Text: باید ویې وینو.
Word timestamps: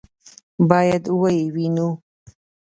باید 0.69 1.03
ویې 1.19 1.45
وینو. 1.55 1.89